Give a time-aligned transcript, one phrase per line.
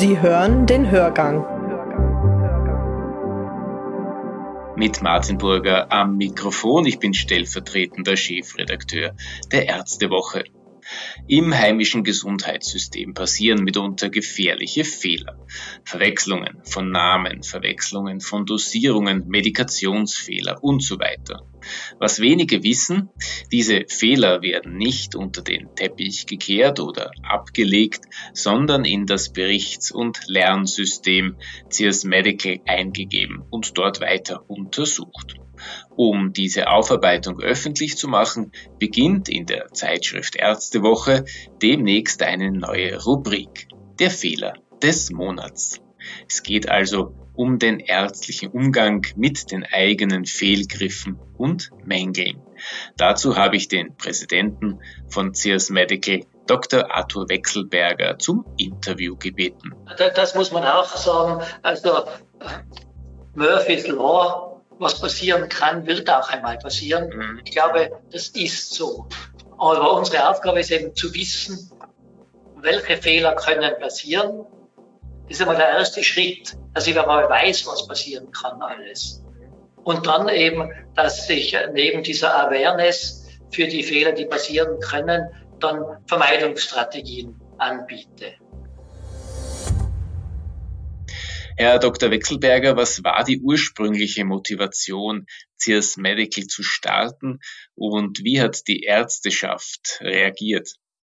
[0.00, 1.44] Sie hören den Hörgang.
[4.74, 6.86] Mit Martin Burger am Mikrofon.
[6.86, 9.14] Ich bin stellvertretender Chefredakteur
[9.52, 10.44] der Ärztewoche.
[11.28, 15.38] Im heimischen Gesundheitssystem passieren mitunter gefährliche Fehler.
[15.84, 21.46] Verwechslungen von Namen, Verwechslungen von Dosierungen, Medikationsfehler und so weiter.
[21.98, 23.10] Was wenige wissen,
[23.52, 30.20] diese Fehler werden nicht unter den Teppich gekehrt oder abgelegt, sondern in das Berichts- und
[30.26, 31.36] Lernsystem
[31.68, 35.34] CS Medical eingegeben und dort weiter untersucht.
[35.94, 41.24] Um diese Aufarbeitung öffentlich zu machen, beginnt in der Zeitschrift Ärztewoche
[41.62, 43.68] demnächst eine neue Rubrik,
[43.98, 45.80] der Fehler des Monats.
[46.28, 52.42] Es geht also um den ärztlichen Umgang mit den eigenen Fehlgriffen und Mängeln.
[52.96, 56.94] Dazu habe ich den Präsidenten von Sears Medical, Dr.
[56.94, 59.74] Arthur Wechselberger, zum Interview gebeten.
[59.96, 61.42] Das muss man auch sagen.
[61.62, 62.04] Also
[63.34, 67.10] Murphy's Law was passieren kann, wird auch einmal passieren.
[67.14, 67.40] Mhm.
[67.44, 69.06] Ich glaube, das ist so.
[69.58, 71.70] Aber unsere Aufgabe ist eben zu wissen,
[72.56, 74.46] welche Fehler können passieren.
[75.30, 79.22] Das ist einmal der erste Schritt, dass ich einmal weiß, was passieren kann alles.
[79.84, 85.28] Und dann eben, dass ich neben dieser Awareness für die Fehler, die passieren können,
[85.60, 88.34] dann Vermeidungsstrategien anbiete.
[91.56, 92.10] Herr Dr.
[92.10, 95.26] Wechselberger, was war die ursprüngliche Motivation,
[95.62, 97.38] CS Medical zu starten
[97.76, 100.70] und wie hat die Ärzteschaft reagiert?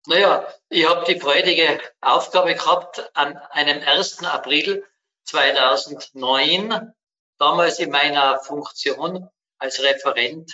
[0.10, 4.24] Naja, ich habe die freudige Aufgabe gehabt, an einem 1.
[4.24, 4.86] April
[5.26, 6.94] 2009,
[7.38, 9.28] damals in meiner Funktion
[9.58, 10.50] als Referent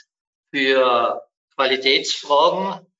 [0.49, 1.21] für
[1.53, 2.91] Qualitätsfragen,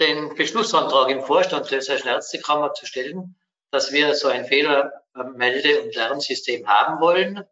[0.00, 3.38] den Beschlussantrag im Vorstand der Ärztekammer zu stellen,
[3.70, 7.44] dass wir so ein Fehlermelde- und Lernsystem haben wollen.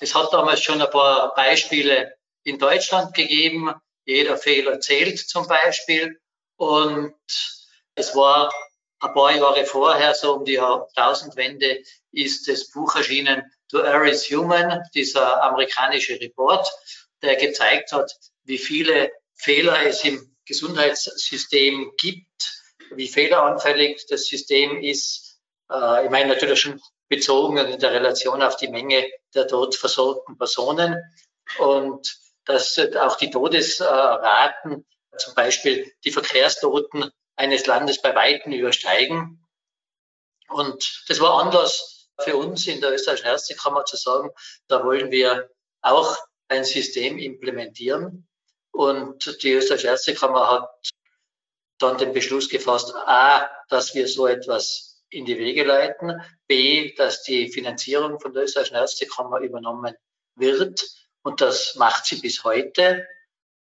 [0.00, 3.72] Es hat damals schon ein paar Beispiele in Deutschland gegeben.
[4.04, 6.20] Jeder Fehler zählt zum Beispiel.
[6.56, 7.14] Und
[7.94, 8.52] es war
[9.00, 11.82] ein paar Jahre vorher, so um die Jahrtausendwende,
[12.12, 16.68] ist das Buch erschienen, To Err is Human, dieser amerikanische Report,
[17.22, 18.12] der gezeigt hat,
[18.44, 22.60] wie viele Fehler es im Gesundheitssystem gibt,
[22.94, 25.40] wie fehleranfällig das System ist,
[25.70, 30.36] äh, ich meine natürlich schon bezogen in der Relation auf die Menge der dort versorgten
[30.38, 30.96] Personen.
[31.58, 39.44] Und dass auch die Todesraten, zum Beispiel die Verkehrstoten eines Landes bei Weitem übersteigen.
[40.48, 44.30] Und das war Anlass für uns in der österreichischen Ärztekammer zu sagen,
[44.68, 45.50] da wollen wir
[45.80, 46.16] auch
[46.48, 48.28] ein System implementieren.
[48.70, 50.90] Und die österreichische Ärztekammer hat
[51.78, 56.20] dann den Beschluss gefasst, a, dass wir so etwas in die Wege leiten.
[56.46, 59.94] B, dass die Finanzierung von der österreichischen Ärztekammer übernommen
[60.36, 60.84] wird.
[61.22, 63.06] Und das macht sie bis heute.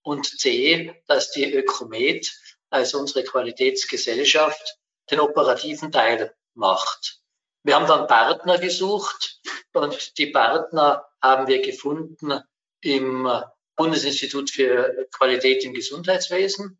[0.02, 2.32] Und C, dass die Ökomed,
[2.70, 4.78] also unsere Qualitätsgesellschaft,
[5.10, 7.20] den operativen Teil macht.
[7.62, 9.40] Wir haben dann Partner gesucht
[9.72, 12.40] und die Partner haben wir gefunden
[12.80, 13.28] im
[13.76, 16.78] Bundesinstitut für Qualität im Gesundheitswesen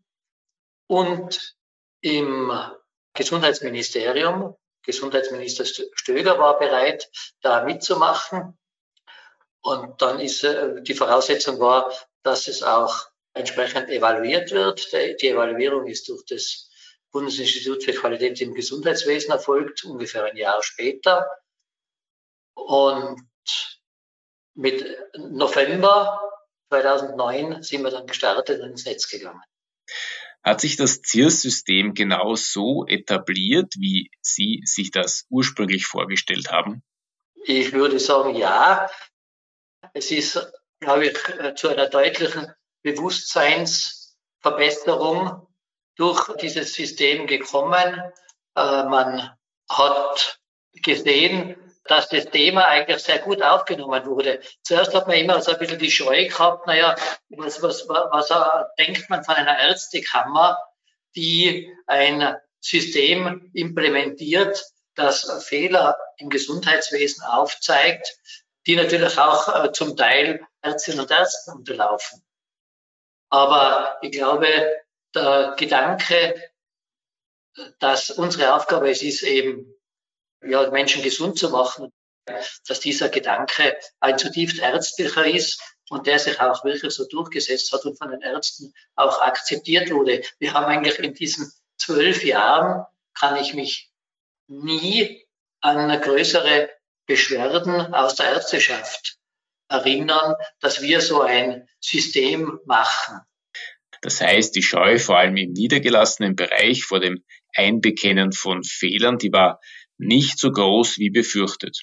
[0.86, 1.56] und
[2.00, 2.52] im
[3.14, 4.56] Gesundheitsministerium.
[4.82, 7.10] Gesundheitsminister Stöger war bereit,
[7.42, 8.58] da mitzumachen.
[9.60, 14.92] Und dann ist äh, die Voraussetzung war, dass es auch entsprechend evaluiert wird.
[14.92, 16.70] Die Evaluierung ist durch das
[17.12, 21.26] Bundesinstitut für Qualität im Gesundheitswesen erfolgt, ungefähr ein Jahr später.
[22.54, 23.20] Und
[24.54, 24.84] mit
[25.16, 26.20] November
[26.69, 29.42] 2009 sind wir dann gestartet und ins Netz gegangen.
[30.42, 36.82] Hat sich das ZIRS-System genau so etabliert, wie Sie sich das ursprünglich vorgestellt haben?
[37.44, 38.90] Ich würde sagen, ja.
[39.92, 42.52] Es ist, glaube ich, zu einer deutlichen
[42.82, 45.46] Bewusstseinsverbesserung
[45.96, 48.00] durch dieses System gekommen.
[48.56, 49.31] Äh, man
[49.69, 50.40] hat
[50.72, 54.40] gesehen, dass das Thema eigentlich sehr gut aufgenommen wurde.
[54.62, 56.94] Zuerst hat man immer so ein bisschen die Scheu gehabt, naja,
[57.31, 60.58] was, was, was, was denkt man von einer Ärztekammer,
[61.16, 64.64] die ein System implementiert,
[64.94, 68.19] das Fehler im Gesundheitswesen aufzeigt,
[68.66, 72.22] die natürlich auch äh, zum Teil Ärztinnen und Ärzten unterlaufen.
[73.31, 74.47] Aber ich glaube,
[75.15, 76.50] der Gedanke,
[77.79, 79.75] dass unsere Aufgabe es ist, eben
[80.43, 81.93] ja, Menschen gesund zu machen,
[82.67, 87.85] dass dieser Gedanke ein zutiefst ärztlicher ist und der sich auch wirklich so durchgesetzt hat
[87.85, 90.23] und von den Ärzten auch akzeptiert wurde.
[90.38, 92.85] Wir haben eigentlich in diesen zwölf Jahren,
[93.15, 93.91] kann ich mich
[94.47, 95.27] nie
[95.61, 96.71] an größere
[97.06, 99.19] Beschwerden aus der Ärzteschaft
[99.70, 103.20] erinnern, dass wir so ein System machen.
[104.02, 107.25] Das heißt, die Scheu vor allem im niedergelassenen Bereich vor dem
[107.55, 109.61] Einbekennen von Fehlern, die war
[109.99, 111.82] nicht so groß wie befürchtet.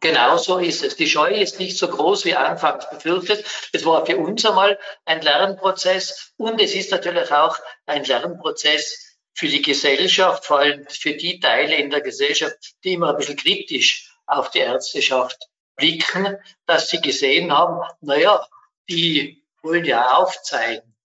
[0.00, 0.96] Genau so ist es.
[0.96, 3.44] Die Scheu ist nicht so groß wie anfangs befürchtet.
[3.72, 7.56] Es war für uns einmal ein Lernprozess und es ist natürlich auch
[7.86, 13.10] ein Lernprozess für die Gesellschaft, vor allem für die Teile in der Gesellschaft, die immer
[13.10, 16.36] ein bisschen kritisch auf die Ärzteschaft blicken,
[16.66, 18.46] dass sie gesehen haben, naja,
[18.88, 20.96] die wollen ja aufzeigen.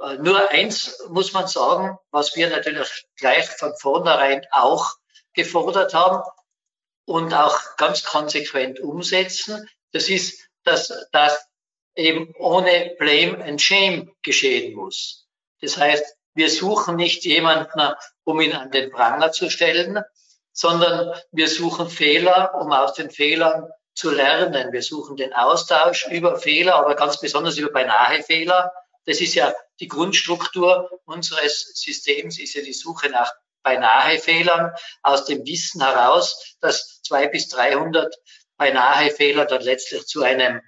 [0.00, 4.94] Äh, nur eins muss man sagen, was wir natürlich gleich von vornherein auch
[5.34, 6.22] gefordert haben
[7.04, 9.68] und auch ganz konsequent umsetzen.
[9.92, 11.46] Das ist, dass das
[11.94, 15.26] eben ohne Blame and Shame geschehen muss.
[15.60, 16.04] Das heißt,
[16.34, 17.94] wir suchen nicht jemanden,
[18.24, 20.02] um ihn an den Pranger zu stellen,
[20.52, 24.72] sondern wir suchen Fehler, um aus den Fehlern zu lernen.
[24.72, 28.72] Wir suchen den Austausch über Fehler, aber ganz besonders über beinahe Fehler.
[29.04, 34.72] Das ist ja die Grundstruktur unseres Systems, ist ja die Suche nach beinahe Fehlern
[35.02, 38.14] aus dem Wissen heraus, dass zwei bis 300
[38.56, 40.60] beinahe Fehler dann letztlich zu einem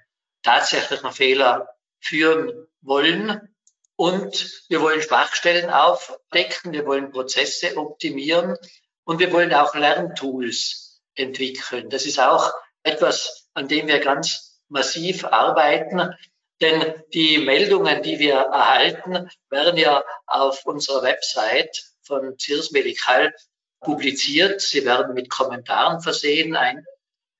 [0.43, 1.69] tatsächlichen Fehler
[1.99, 3.55] führen wollen.
[3.97, 8.57] Und wir wollen Schwachstellen aufdecken, wir wollen Prozesse optimieren
[9.05, 11.89] und wir wollen auch Lerntools entwickeln.
[11.89, 12.51] Das ist auch
[12.85, 16.15] etwas, an dem wir ganz massiv arbeiten.
[16.61, 23.33] Denn die Meldungen, die wir erhalten, werden ja auf unserer Website von CIRS Medical
[23.81, 24.61] publiziert.
[24.61, 26.85] Sie werden mit Kommentaren versehen, ein,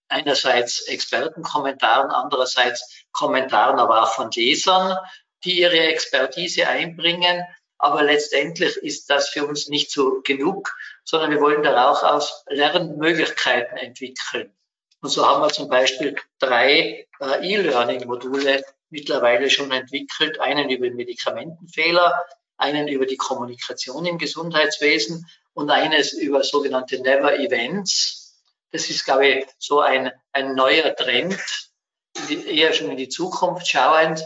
[0.09, 4.97] einerseits Expertenkommentaren, andererseits Kommentaren aber auch von Lesern,
[5.44, 7.42] die ihre Expertise einbringen.
[7.77, 13.77] Aber letztendlich ist das für uns nicht so genug, sondern wir wollen daraus aus Lernmöglichkeiten
[13.77, 14.56] entwickeln.
[15.06, 20.40] Und so haben wir zum Beispiel drei äh, E-Learning-Module mittlerweile schon entwickelt.
[20.40, 22.25] Einen über Medikamentenfehler,
[22.57, 28.42] einen über die Kommunikation im Gesundheitswesen und eines über sogenannte Never Events.
[28.72, 31.38] Das ist, glaube ich, so ein, ein neuer Trend,
[32.28, 34.24] eher schon in die Zukunft schauend,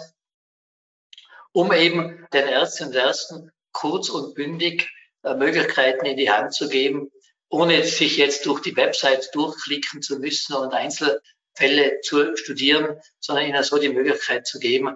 [1.51, 4.89] um eben den Ärztinnen und Ärzten kurz und bündig
[5.23, 7.11] äh, Möglichkeiten in die Hand zu geben,
[7.49, 13.63] ohne sich jetzt durch die Website durchklicken zu müssen und Einzelfälle zu studieren, sondern ihnen
[13.63, 14.95] so die Möglichkeit zu geben,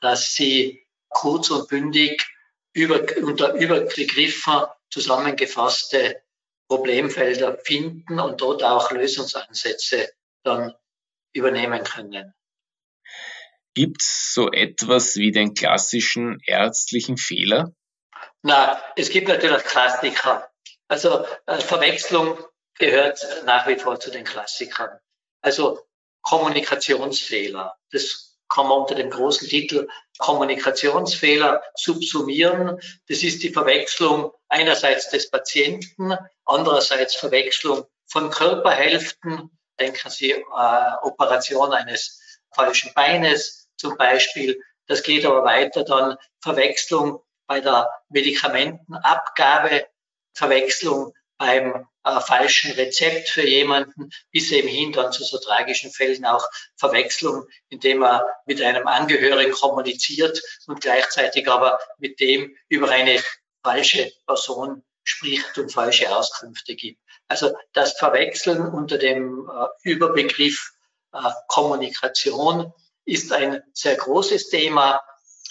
[0.00, 2.26] dass sie kurz und bündig
[2.72, 6.22] über, unter Überbegriffen zusammengefasste
[6.68, 10.10] Problemfelder finden und dort auch Lösungsansätze
[10.42, 10.74] dann
[11.32, 12.34] übernehmen können.
[13.74, 17.74] Gibt es so etwas wie den klassischen ärztlichen Fehler?
[18.42, 20.48] Na, es gibt natürlich Klassiker.
[20.94, 22.38] Also äh, Verwechslung
[22.78, 24.96] gehört nach wie vor zu den Klassikern.
[25.40, 25.80] Also
[26.22, 27.74] Kommunikationsfehler.
[27.90, 29.88] Das kann man unter dem großen Titel
[30.18, 32.78] Kommunikationsfehler subsumieren.
[33.08, 39.50] Das ist die Verwechslung einerseits des Patienten, andererseits Verwechslung von Körperhälften.
[39.80, 44.62] Denken Sie äh, Operation eines falschen Beines zum Beispiel.
[44.86, 49.88] Das geht aber weiter dann Verwechslung bei der Medikamentenabgabe,
[50.34, 56.24] Verwechslung beim äh, falschen Rezept für jemanden, bis eben hin dann zu so tragischen Fällen
[56.24, 56.44] auch
[56.76, 63.20] Verwechslung, indem er mit einem Angehörigen kommuniziert und gleichzeitig aber mit dem über eine
[63.62, 67.00] falsche Person spricht und falsche Auskünfte gibt.
[67.28, 70.72] Also das Verwechseln unter dem äh, Überbegriff
[71.12, 72.72] äh, Kommunikation
[73.04, 75.00] ist ein sehr großes Thema,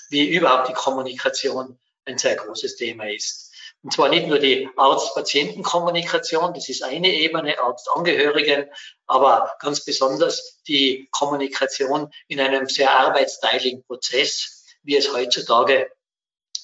[0.10, 3.53] wie überhaupt die Kommunikation ein sehr großes Thema ist.
[3.84, 8.70] Und zwar nicht nur die Arzt-Patienten-Kommunikation, das ist eine Ebene, Arzt-Angehörigen,
[9.08, 15.92] aber ganz besonders die Kommunikation in einem sehr arbeitsteiligen Prozess, wie es heutzutage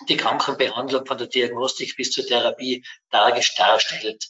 [0.08, 4.30] die Krankenbehandlung von der Diagnostik bis zur Therapie dargestellt.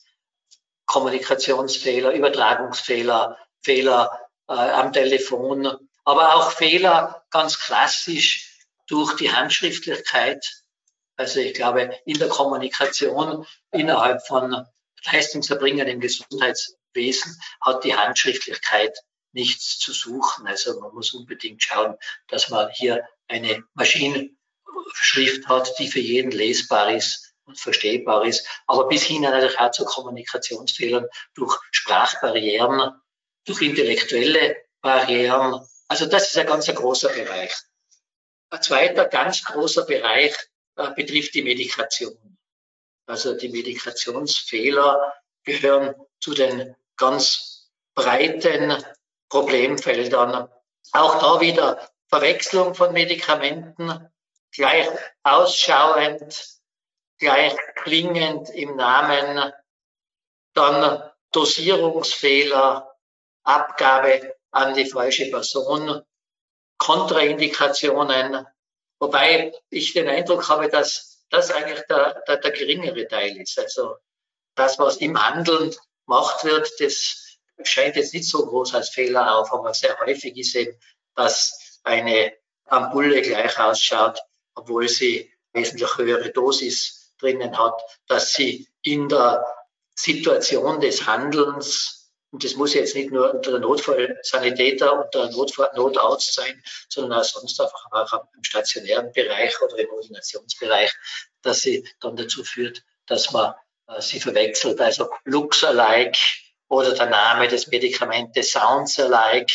[0.88, 10.64] Kommunikationsfehler, Übertragungsfehler, Fehler äh, am Telefon, aber auch Fehler ganz klassisch durch die Handschriftlichkeit
[11.20, 14.66] also ich glaube, in der Kommunikation innerhalb von
[15.04, 18.98] Leistungserbringern im Gesundheitswesen hat die Handschriftlichkeit
[19.34, 20.48] nichts zu suchen.
[20.48, 21.98] Also man muss unbedingt schauen,
[22.30, 28.88] dass man hier eine Maschinenschrift hat, die für jeden lesbar ist und verstehbar ist, aber
[28.88, 32.94] bis hin natürlich auch zu Kommunikationsfehlern durch Sprachbarrieren,
[33.44, 35.68] durch intellektuelle Barrieren.
[35.90, 37.54] Also das ist ein ganz großer Bereich.
[38.52, 40.34] Ein zweiter ganz großer Bereich
[40.80, 42.38] äh, betrifft die Medikation.
[43.06, 48.82] Also die Medikationsfehler gehören zu den ganz breiten
[49.28, 50.48] Problemfeldern.
[50.94, 54.10] Auch da wieder Verwechslung von Medikamenten,
[54.52, 54.88] gleich
[55.24, 56.60] ausschauend,
[57.18, 59.52] gleich klingend im Namen,
[60.54, 62.96] dann Dosierungsfehler,
[63.44, 66.04] Abgabe an die falsche Person,
[66.78, 68.48] Kontraindikationen,
[69.00, 73.58] wobei ich den Eindruck habe, dass das eigentlich der, der, der geringere Teil ist.
[73.60, 73.96] Also
[74.56, 75.74] das, was im Handeln
[76.06, 80.56] gemacht wird, das scheint jetzt nicht so groß als Fehler auf, aber sehr häufig ist
[80.56, 80.78] eben,
[81.16, 82.34] dass eine
[82.66, 84.20] Ampulle gleich ausschaut,
[84.56, 89.46] obwohl sie wesentlich höhere Dosis drinnen hat, dass sie in der
[89.96, 91.99] Situation des Handelns
[92.32, 97.24] und das muss jetzt nicht nur unter Notfallsanitäter und der Notfall Notarzt sein, sondern auch
[97.24, 100.92] sonst einfach auch im stationären Bereich oder im Ordinationsbereich,
[101.42, 103.56] dass sie dann dazu führt, dass man
[103.88, 104.80] äh, sie verwechselt.
[104.80, 106.20] Also Looks alike
[106.68, 109.54] oder der Name des Medikamentes Sounds alike.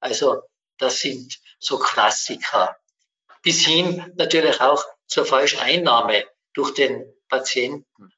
[0.00, 0.42] Also
[0.78, 2.76] das sind so Klassiker.
[3.42, 8.12] Bis hin natürlich auch zur falschen Einnahme durch den Patienten.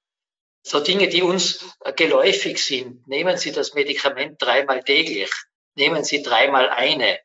[0.68, 1.64] So Dinge, die uns
[1.96, 3.08] geläufig sind.
[3.08, 5.30] Nehmen Sie das Medikament dreimal täglich.
[5.76, 7.18] Nehmen Sie dreimal eine.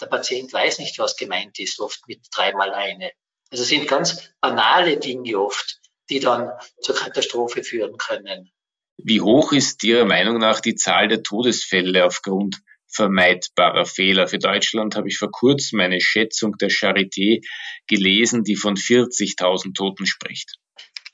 [0.00, 3.10] Der Patient weiß nicht, was gemeint ist, oft mit dreimal eine.
[3.50, 8.52] Also es sind ganz banale Dinge oft, die dann zur Katastrophe führen können.
[8.96, 14.28] Wie hoch ist Ihrer Meinung nach die Zahl der Todesfälle aufgrund vermeidbarer Fehler?
[14.28, 17.44] Für Deutschland habe ich vor kurzem eine Schätzung der Charité
[17.88, 20.60] gelesen, die von 40.000 Toten spricht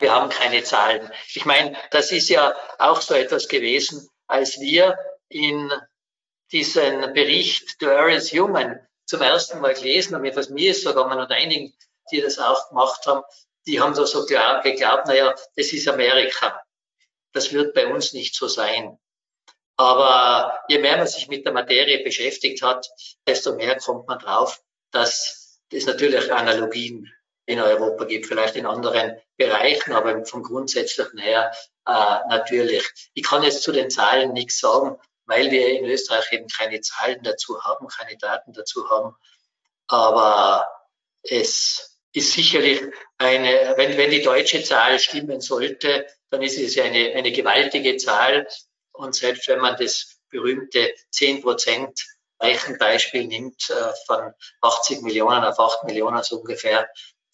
[0.01, 1.11] wir haben keine Zahlen.
[1.35, 5.71] Ich meine, das ist ja auch so etwas gewesen, als wir in
[6.53, 11.05] diesen Bericht The Earth is Human zum ersten Mal gelesen haben, was mir ist sogar
[11.05, 11.75] und einigen,
[12.11, 13.23] die das auch gemacht haben,
[13.67, 16.61] die haben da so geglaubt, naja, das ist Amerika.
[17.33, 18.99] Das wird bei uns nicht so sein.
[19.77, 22.89] Aber je mehr man sich mit der Materie beschäftigt hat,
[23.27, 27.13] desto mehr kommt man drauf, dass es natürlich Analogien
[27.51, 31.53] in Europa gibt, vielleicht in anderen Bereichen, aber vom Grundsätzlichen her
[31.87, 32.89] äh, natürlich.
[33.15, 37.23] Ich kann jetzt zu den Zahlen nichts sagen, weil wir in Österreich eben keine Zahlen
[37.23, 39.17] dazu haben, keine Daten dazu haben.
[39.89, 40.69] Aber
[41.23, 42.83] es ist sicherlich
[43.19, 48.47] eine, wenn, wenn die deutsche Zahl stimmen sollte, dann ist es eine, eine gewaltige Zahl.
[48.93, 52.01] Und selbst wenn man das berühmte 10 Prozent
[52.41, 56.89] Rechenbeispiel nimmt, äh, von 80 Millionen auf 8 Millionen so ungefähr,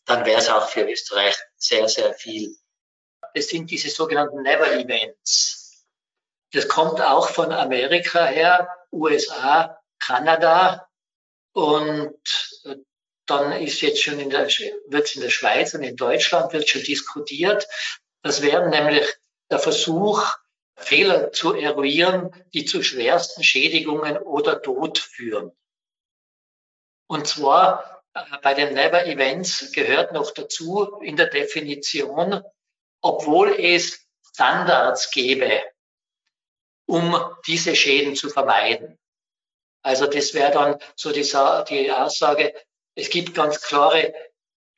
[0.07, 2.57] dann wäre es auch für Österreich sehr, sehr viel.
[3.35, 5.85] Es sind diese sogenannten Never Events.
[6.53, 10.89] Das kommt auch von Amerika her, USA, Kanada
[11.53, 12.17] und
[13.27, 16.69] dann ist jetzt schon in der, wird es in der Schweiz und in Deutschland wird
[16.69, 17.67] schon diskutiert.
[18.23, 19.07] Das wäre nämlich
[19.51, 20.25] der Versuch,
[20.77, 25.51] Fehler zu eruieren, die zu schwersten Schädigungen oder Tod führen.
[27.09, 27.96] Und zwar
[28.43, 32.43] bei den Never Events gehört noch dazu in der Definition,
[33.01, 35.63] obwohl es Standards gäbe,
[36.87, 38.99] um diese Schäden zu vermeiden.
[39.83, 42.55] Also das wäre dann so die, die Aussage,
[42.95, 44.15] es gibt ganz klare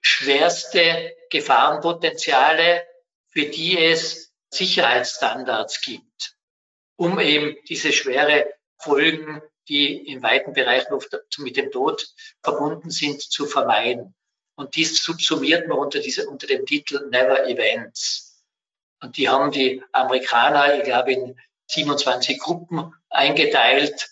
[0.01, 2.87] schwerste Gefahrenpotenziale,
[3.29, 6.37] für die es Sicherheitsstandards gibt,
[6.97, 10.99] um eben diese schwere Folgen die in weiten Bereichen
[11.39, 12.09] mit dem Tod
[12.43, 14.15] verbunden sind, zu vermeiden.
[14.57, 18.43] Und dies subsumiert man unter, diese, unter dem Titel Never Events.
[19.01, 24.09] Und die haben die Amerikaner, ich glaube, in 27 Gruppen eingeteilt.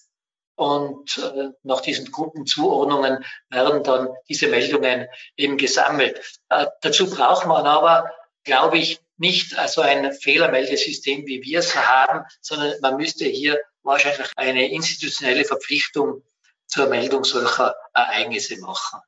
[0.54, 6.38] Und äh, nach diesen Gruppenzuordnungen werden dann diese Meldungen eben gesammelt.
[6.48, 8.10] Äh, dazu braucht man aber,
[8.44, 14.30] glaube ich, nicht also ein Fehlermeldesystem, wie wir es haben, sondern man müsste hier wahrscheinlich
[14.36, 16.22] eine institutionelle Verpflichtung
[16.66, 19.00] zur Meldung solcher Ereignisse machen.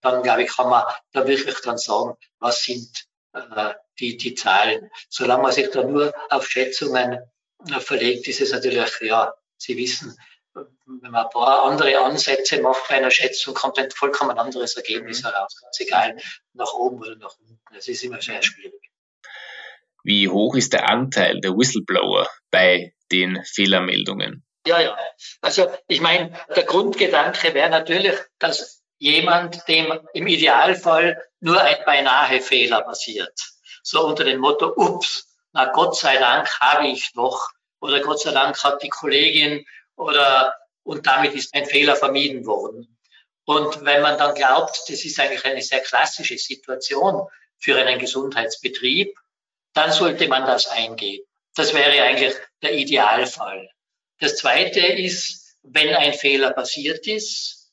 [0.00, 4.90] Dann, glaube ich, kann man da wirklich dann sagen, was sind äh, die, die Zahlen.
[5.08, 7.18] Solange man sich da nur auf Schätzungen
[7.68, 10.16] äh, verlegt, ist es natürlich, ja, Sie wissen,
[10.54, 15.22] wenn man ein paar andere Ansätze macht bei einer Schätzung, kommt ein vollkommen anderes Ergebnis
[15.22, 15.28] mhm.
[15.28, 15.60] heraus.
[15.60, 16.16] Ganz egal,
[16.52, 17.60] nach oben oder nach unten.
[17.72, 18.80] Das ist immer sehr schwierig.
[20.04, 24.44] Wie hoch ist der Anteil der Whistleblower bei den Fehlermeldungen?
[24.66, 24.98] Ja, ja.
[25.40, 32.40] Also ich meine, der Grundgedanke wäre natürlich, dass jemand, dem im Idealfall nur ein beinahe
[32.40, 33.38] Fehler passiert,
[33.82, 38.32] so unter dem Motto, ups, na Gott sei Dank habe ich noch oder Gott sei
[38.32, 42.96] Dank hat die Kollegin oder und damit ist ein Fehler vermieden worden.
[43.44, 47.26] Und wenn man dann glaubt, das ist eigentlich eine sehr klassische Situation
[47.58, 49.16] für einen Gesundheitsbetrieb,
[49.72, 51.24] dann sollte man das eingehen.
[51.56, 53.68] Das wäre eigentlich der Idealfall.
[54.20, 57.72] Das Zweite ist, wenn ein Fehler passiert ist,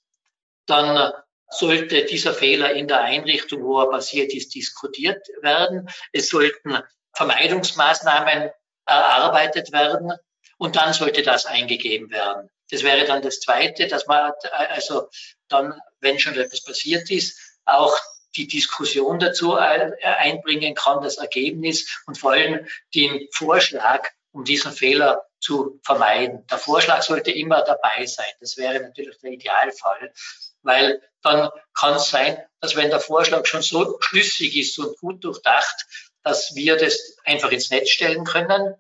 [0.66, 1.12] dann
[1.50, 5.90] sollte dieser Fehler in der Einrichtung, wo er passiert ist, diskutiert werden.
[6.12, 6.80] Es sollten
[7.14, 8.50] Vermeidungsmaßnahmen
[8.86, 10.14] erarbeitet werden
[10.58, 12.50] und dann sollte das eingegeben werden.
[12.72, 14.32] Das wäre dann das Zweite, dass man
[14.70, 15.10] also
[15.48, 17.96] dann, wenn schon etwas passiert ist, auch
[18.36, 25.26] die Diskussion dazu einbringen kann, das Ergebnis und vor allem den Vorschlag, um diesen Fehler
[25.40, 26.46] zu vermeiden.
[26.48, 28.26] Der Vorschlag sollte immer dabei sein.
[28.40, 30.14] Das wäre natürlich der Idealfall,
[30.62, 35.24] weil dann kann es sein, dass wenn der Vorschlag schon so schlüssig ist und gut
[35.24, 35.86] durchdacht,
[36.24, 38.76] dass wir das einfach ins Netz stellen können.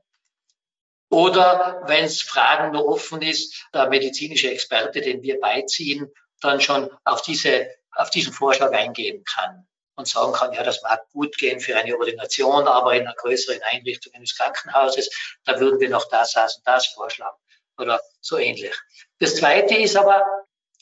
[1.09, 6.89] Oder wenn es Fragen noch offen ist, der medizinische Experte, den wir beiziehen, dann schon
[7.03, 11.59] auf, diese, auf diesen Vorschlag eingehen kann und sagen kann, ja, das mag gut gehen
[11.59, 15.09] für eine Ordination, aber in einer größeren Einrichtung eines Krankenhauses,
[15.45, 17.37] da würden wir noch das, das und das vorschlagen
[17.77, 18.73] oder so ähnlich.
[19.19, 20.23] Das Zweite ist aber,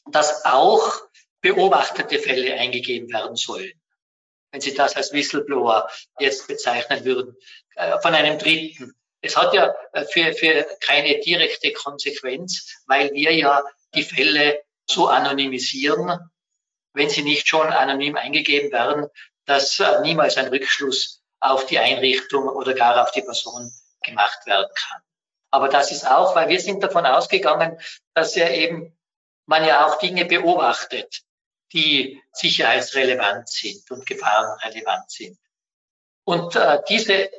[0.05, 1.01] dass auch
[1.41, 3.71] beobachtete Fälle eingegeben werden sollen.
[4.51, 5.89] Wenn Sie das als Whistleblower
[6.19, 7.37] jetzt bezeichnen würden,
[7.75, 8.93] äh, von einem Dritten.
[9.21, 13.63] Es hat ja äh, für, für keine direkte Konsequenz, weil wir ja
[13.93, 16.19] die Fälle so anonymisieren,
[16.93, 19.07] wenn sie nicht schon anonym eingegeben werden,
[19.45, 23.71] dass äh, niemals ein Rückschluss auf die Einrichtung oder gar auf die Person
[24.03, 25.01] gemacht werden kann.
[25.51, 27.79] Aber das ist auch, weil wir sind davon ausgegangen,
[28.13, 28.97] dass ja eben
[29.45, 31.23] man ja auch Dinge beobachtet,
[31.73, 35.37] die sicherheitsrelevant sind und gefahrenrelevant sind.
[36.23, 37.29] Und äh, diese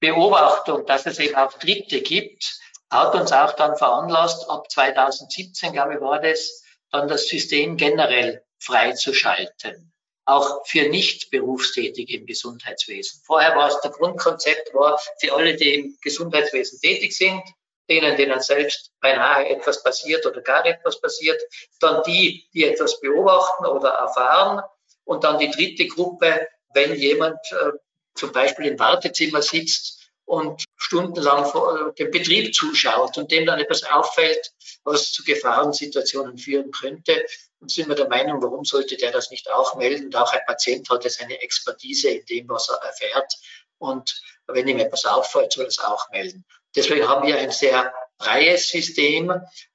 [0.00, 2.58] Beobachtung, dass es eben auch Dritte gibt,
[2.90, 8.44] hat uns auch dann veranlasst, ab 2017, glaube ich, war das, dann das System generell
[8.64, 9.92] freizuschalten.
[10.24, 13.20] Auch für nicht berufstätige im Gesundheitswesen.
[13.24, 17.42] Vorher war es, der Grundkonzept war, für alle, die im Gesundheitswesen tätig sind,
[17.88, 21.42] denen, denen selbst beinahe etwas passiert oder gar etwas passiert,
[21.80, 24.62] dann die, die etwas beobachten oder erfahren
[25.04, 27.72] und dann die dritte Gruppe, wenn jemand äh,
[28.14, 33.82] zum Beispiel im Wartezimmer sitzt und stundenlang vor dem Betrieb zuschaut und dem dann etwas
[33.84, 34.52] auffällt,
[34.84, 37.24] was zu Gefahrensituationen führen könnte.
[37.62, 40.06] Und sind wir der Meinung, warum sollte der das nicht auch melden?
[40.06, 43.32] Und auch ein Patient hat ja seine Expertise in dem, was er erfährt.
[43.78, 46.44] Und wenn ihm etwas auffällt, soll er es auch melden.
[46.74, 49.32] Deswegen haben wir ein sehr freies System,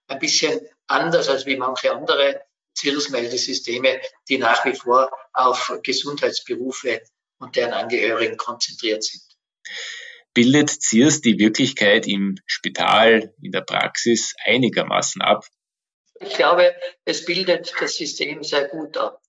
[0.07, 2.41] ein bisschen anders als wie manche andere
[2.77, 7.01] CIRS-Meldesysteme, die nach wie vor auf Gesundheitsberufe
[7.39, 9.23] und deren Angehörigen konzentriert sind
[10.37, 15.47] bildet CIRS die Wirklichkeit im Spital, in der Praxis einigermaßen ab?
[16.19, 16.75] Ich glaube,
[17.05, 19.21] es bildet das System sehr gut ab.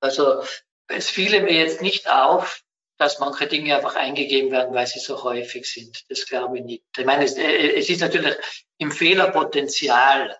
[0.00, 0.42] Also
[0.86, 2.62] es fiele mir jetzt nicht auf,
[2.96, 6.04] dass manche Dinge einfach eingegeben werden, weil sie so häufig sind.
[6.10, 6.84] Das glaube ich nicht.
[6.96, 8.36] Ich meine, es, es ist natürlich
[8.78, 10.36] im Fehlerpotenzial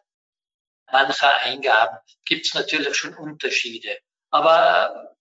[0.90, 3.98] mancher Eingaben gibt es natürlich schon Unterschiede.
[4.30, 5.14] Aber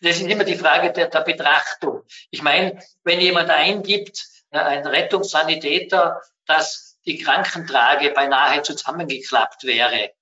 [0.00, 2.02] das ist immer die Frage der, der Betrachtung.
[2.30, 10.12] Ich meine, wenn jemand eingibt, äh, ein Rettungssanitäter, dass die Krankentrage beinahe zusammengeklappt wäre,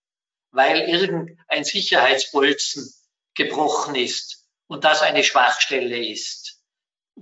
[0.51, 2.93] weil irgendein Sicherheitsbolzen
[3.35, 6.61] gebrochen ist und das eine Schwachstelle ist.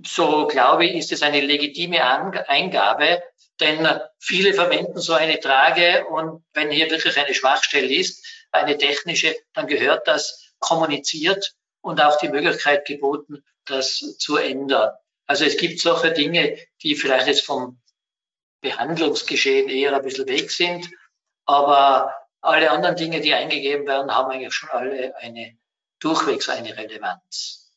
[0.05, 2.03] So glaube ich, ist es eine legitime
[2.47, 3.23] Eingabe,
[3.59, 3.87] denn
[4.19, 9.67] viele verwenden so eine Trage und wenn hier wirklich eine Schwachstelle ist, eine technische, dann
[9.67, 14.91] gehört das kommuniziert und auch die Möglichkeit geboten, das zu ändern.
[15.25, 17.79] Also es gibt solche Dinge, die vielleicht jetzt vom
[18.63, 20.89] Behandlungsgeschehen eher ein bisschen weg sind,
[21.45, 25.57] aber alle anderen Dinge, die eingegeben werden, haben eigentlich schon alle eine
[25.99, 27.71] durchwegs eine Relevanz.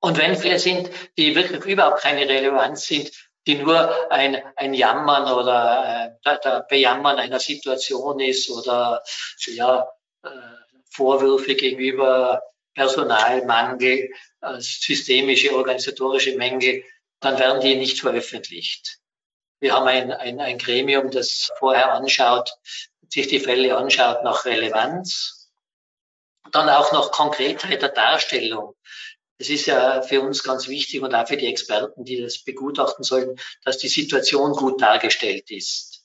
[0.00, 3.10] Und wenn Fälle sind, die wirklich überhaupt keine Relevanz sind,
[3.46, 9.02] die nur ein, ein Jammern oder äh, der Bejammern einer Situation ist oder
[9.46, 9.88] ja,
[10.22, 10.28] äh,
[10.90, 12.42] Vorwürfe gegenüber
[12.74, 16.84] Personalmangel, äh, systemische, organisatorische Mängel,
[17.20, 18.98] dann werden die nicht veröffentlicht.
[19.60, 22.50] Wir haben ein, ein, ein Gremium, das vorher anschaut,
[23.08, 25.50] sich die Fälle anschaut nach Relevanz,
[26.52, 28.74] dann auch nach Konkretheit der Darstellung.
[29.38, 33.04] Das ist ja für uns ganz wichtig und auch für die Experten, die das begutachten
[33.04, 36.04] sollen, dass die Situation gut dargestellt ist.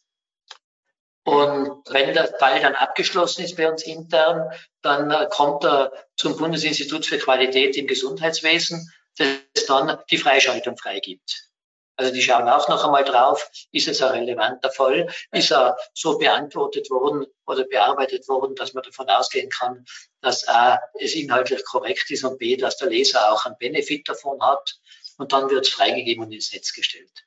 [1.25, 7.05] Und wenn der Fall dann abgeschlossen ist bei uns intern, dann kommt er zum Bundesinstitut
[7.05, 11.52] für Qualität im Gesundheitswesen, das dann die Freischaltung freigibt.
[11.95, 16.17] Also die schauen auch noch einmal drauf, ist es ein relevanter Fall, ist er so
[16.17, 19.85] beantwortet worden oder bearbeitet worden, dass man davon ausgehen kann,
[20.21, 24.41] dass A, es inhaltlich korrekt ist und B, dass der Leser auch einen Benefit davon
[24.41, 24.79] hat.
[25.17, 27.25] Und dann wird es freigegeben und ins Netz gestellt.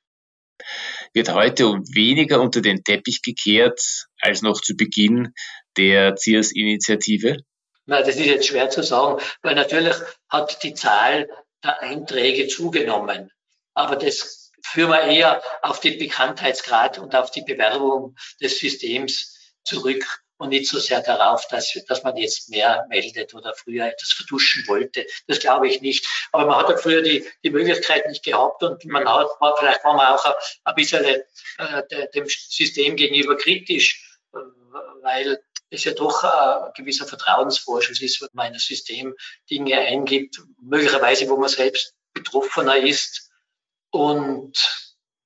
[1.12, 5.32] wird heute weniger unter den Teppich gekehrt als noch zu Beginn
[5.76, 7.38] der CIRS-Initiative?
[7.84, 9.94] Na, das ist jetzt schwer zu sagen, weil natürlich
[10.28, 11.28] hat die Zahl
[11.62, 13.30] der Einträge zugenommen.
[13.74, 20.04] Aber das führen wir eher auf den Bekanntheitsgrad und auf die Bewerbung des Systems zurück
[20.38, 24.66] und nicht so sehr darauf, dass, dass man jetzt mehr meldet oder früher etwas verduschen
[24.66, 25.06] wollte.
[25.26, 26.06] Das glaube ich nicht.
[26.32, 29.94] Aber man hat ja früher die, die Möglichkeit nicht gehabt und man hat, vielleicht war
[29.94, 34.18] man auch ein, ein bisschen äh, dem System gegenüber kritisch,
[35.02, 39.14] weil es ja doch ein gewisser Vertrauensvorschuss ist, wenn man in ein System
[39.50, 43.25] Dinge eingibt, möglicherweise, wo man selbst Betroffener ist
[43.90, 44.54] und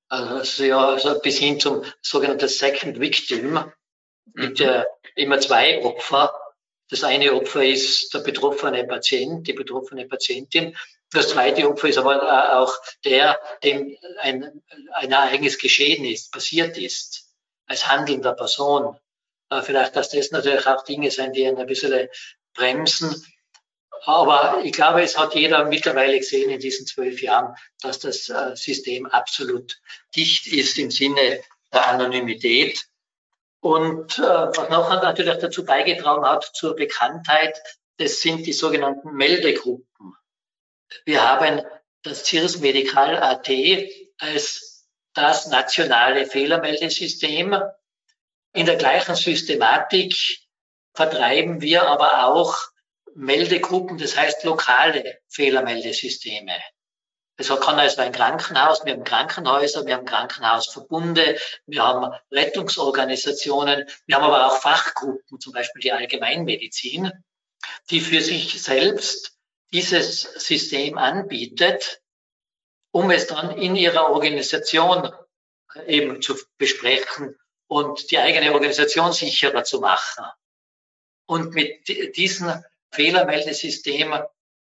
[0.08, 3.72] also ja, also bis hin zum sogenannten Second Victim,
[4.34, 4.84] mit mhm.
[5.14, 6.32] immer zwei Opfer.
[6.88, 10.76] Das eine Opfer ist der betroffene Patient, die betroffene Patientin.
[11.12, 12.72] Das zweite Opfer ist aber auch
[13.04, 17.32] der, dem ein, ein Ereignis geschehen ist, passiert ist,
[17.66, 18.98] als handelnder Person.
[19.50, 22.08] Äh, vielleicht, dass das natürlich auch Dinge sein, die ein bisschen
[22.54, 23.24] bremsen.
[24.04, 28.56] Aber ich glaube, es hat jeder mittlerweile gesehen in diesen zwölf Jahren, dass das äh,
[28.56, 29.80] System absolut
[30.16, 31.40] dicht ist im Sinne
[31.72, 32.86] der Anonymität.
[33.60, 37.60] Und äh, was noch natürlich dazu beigetragen hat zur Bekanntheit,
[37.98, 40.16] das sind die sogenannten Meldegruppen.
[41.04, 41.60] Wir haben
[42.02, 43.50] das CIRS Medical AT
[44.18, 47.60] als das nationale Fehlermeldesystem.
[48.54, 50.14] In der gleichen Systematik
[50.94, 52.69] vertreiben wir aber auch
[53.14, 56.58] Meldegruppen, das heißt lokale Fehlermeldesysteme.
[57.36, 64.16] Das kann also ein Krankenhaus, wir haben Krankenhäuser, wir haben Krankenhausverbunde, wir haben Rettungsorganisationen, wir
[64.16, 67.10] haben aber auch Fachgruppen, zum Beispiel die Allgemeinmedizin,
[67.88, 69.38] die für sich selbst
[69.72, 72.02] dieses System anbietet,
[72.90, 75.10] um es dann in ihrer Organisation
[75.86, 80.26] eben zu besprechen und die eigene Organisation sicherer zu machen.
[81.24, 84.22] Und mit diesen Fehlermeldesystemen,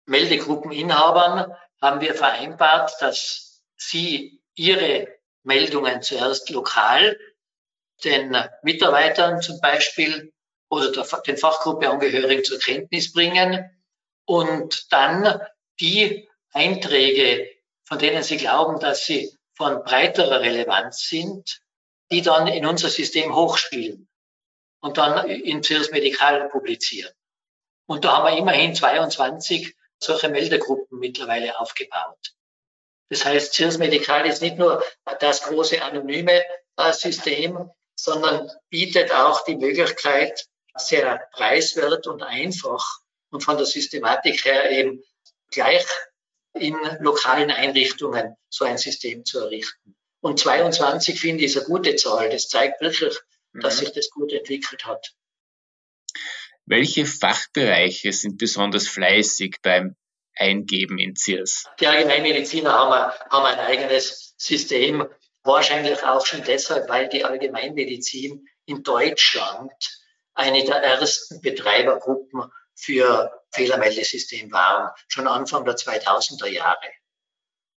[0.06, 5.08] Meldegruppeninhabern haben wir vereinbart, dass Sie Ihre
[5.44, 7.20] Meldungen zuerst lokal
[8.04, 10.34] den Mitarbeitern zum Beispiel
[10.70, 13.70] oder der, den Fachgruppeangehörigen zur Kenntnis bringen
[14.26, 15.42] und dann
[15.80, 17.50] die Einträge,
[17.84, 21.62] von denen Sie glauben, dass sie von breiterer Relevanz sind,
[22.12, 24.08] die dann in unser System hochspielen
[24.82, 27.12] und dann in Cirrus Medical publizieren.
[27.88, 32.34] Und da haben wir immerhin 22 solche Meldegruppen mittlerweile aufgebaut.
[33.10, 34.84] Das heißt, Cheers Medical ist nicht nur
[35.20, 36.44] das große anonyme
[36.78, 42.84] äh, System, sondern bietet auch die Möglichkeit, sehr preiswert und einfach
[43.32, 45.04] und von der Systematik her eben
[45.52, 45.86] gleich
[46.54, 49.96] in lokalen Einrichtungen so ein System zu errichten.
[50.22, 52.30] Und 22 finde ich ist eine gute Zahl.
[52.30, 53.18] Das zeigt wirklich,
[53.54, 53.80] dass mhm.
[53.86, 55.14] sich das gut entwickelt hat.
[56.68, 59.96] Welche Fachbereiche sind besonders fleißig beim
[60.36, 61.66] Eingeben in CIRS?
[61.80, 65.08] Die Allgemeinmediziner haben, haben ein eigenes System,
[65.44, 69.72] wahrscheinlich auch schon deshalb, weil die Allgemeinmedizin in Deutschland
[70.34, 76.92] eine der ersten Betreibergruppen für Fehlermeldesystem waren, schon Anfang der 2000er Jahre.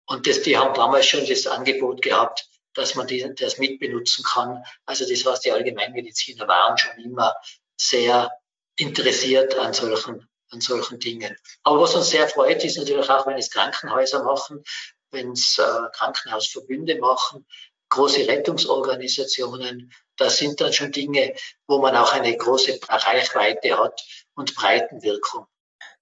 [0.07, 4.63] Und das, die haben damals schon das Angebot gehabt, dass man die, das mitbenutzen kann.
[4.85, 7.35] Also das was die Allgemeinmediziner waren schon immer
[7.77, 8.31] sehr
[8.79, 11.35] interessiert an solchen, an solchen Dingen.
[11.63, 14.63] Aber was uns sehr freut, ist natürlich auch, wenn es Krankenhäuser machen,
[15.11, 15.63] wenn es äh,
[15.93, 17.45] Krankenhausverbünde machen,
[17.89, 19.91] große Rettungsorganisationen.
[20.17, 21.35] Das sind dann schon Dinge,
[21.67, 24.01] wo man auch eine große Reichweite hat
[24.35, 25.47] und Breitenwirkung.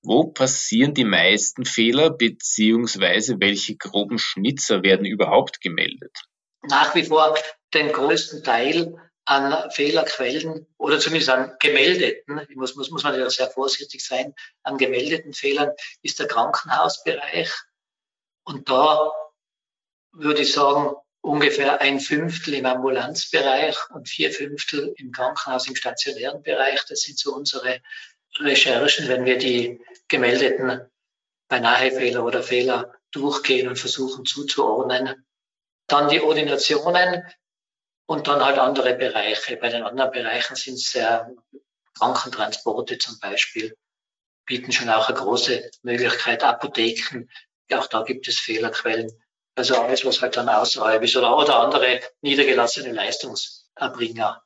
[0.02, 6.16] Wo passieren die meisten Fehler beziehungsweise welche groben Schnitzer werden überhaupt gemeldet?
[6.63, 7.38] Nach wie vor
[7.74, 8.96] den größten Teil
[9.28, 14.78] an Fehlerquellen oder zumindest an gemeldeten, muss, muss, muss man ja sehr vorsichtig sein, an
[14.78, 17.52] gemeldeten Fehlern ist der Krankenhausbereich.
[18.46, 19.12] Und da
[20.13, 26.42] würde ich sagen, ungefähr ein Fünftel im Ambulanzbereich und vier Fünftel im Krankenhaus im stationären
[26.42, 26.86] Bereich.
[26.88, 27.82] Das sind so unsere
[28.40, 30.90] Recherchen, wenn wir die gemeldeten
[31.50, 35.26] Beinahe-Fehler oder Fehler durchgehen und versuchen zuzuordnen.
[35.88, 37.26] Dann die Ordinationen
[38.08, 39.58] und dann halt andere Bereiche.
[39.58, 41.30] Bei den anderen Bereichen sind es sehr
[41.98, 43.76] Krankentransporte zum Beispiel,
[44.46, 46.43] bieten schon auch eine große Möglichkeit.
[46.43, 47.30] Apotheken,
[47.72, 49.12] auch da gibt es Fehlerquellen.
[49.56, 54.43] Also alles, was halt dann außerhalb ist oder, oder andere niedergelassene Leistungserbringer.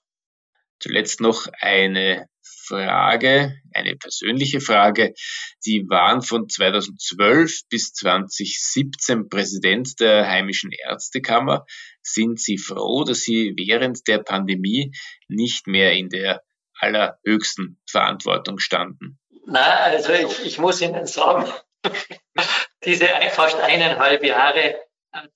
[0.80, 5.14] Zuletzt noch eine Frage, eine persönliche Frage.
[5.60, 11.66] Sie waren von 2012 bis 2017 Präsident der Heimischen Ärztekammer.
[12.02, 14.94] Sind Sie froh, dass Sie während der Pandemie
[15.28, 16.42] nicht mehr in der
[16.80, 19.20] allerhöchsten Verantwortung standen?
[19.46, 21.52] Na, also ich, ich muss Ihnen sagen,
[22.86, 24.76] diese fast eineinhalb Jahre,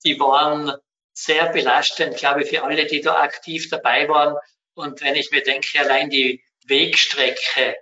[0.04, 0.72] die waren
[1.12, 4.36] sehr belastend, glaube ich, für alle, die da aktiv dabei waren.
[4.74, 7.76] Und wenn ich mir denke, allein die Wegstrecke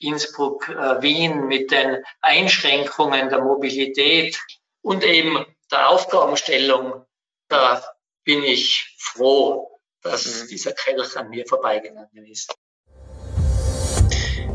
[0.00, 4.38] Innsbruck-Wien mit den Einschränkungen der Mobilität
[4.82, 7.04] und eben der Aufgabenstellung,
[7.48, 7.82] da
[8.24, 10.48] bin ich froh, dass mhm.
[10.48, 12.54] dieser Kelch an mir vorbeigegangen ist.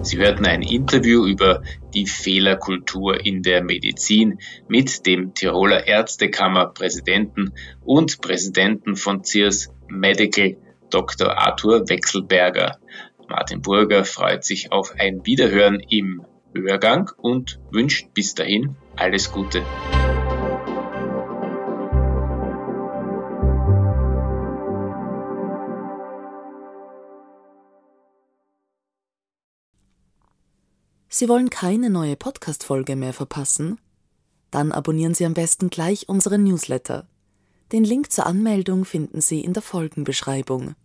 [0.01, 1.63] Sie hörten ein Interview über
[1.93, 10.55] die Fehlerkultur in der Medizin mit dem Tiroler Ärztekammer Präsidenten und Präsidenten von CIRS Medical
[10.89, 11.37] Dr.
[11.37, 12.79] Arthur Wechselberger.
[13.29, 19.63] Martin Burger freut sich auf ein Wiederhören im Hörgang und wünscht bis dahin alles Gute.
[31.09, 33.79] Sie wollen keine neue Podcast-Folge mehr verpassen?
[34.51, 37.07] Dann abonnieren Sie am besten gleich unseren Newsletter.
[37.71, 40.75] Den Link zur Anmeldung finden Sie in der Folgenbeschreibung.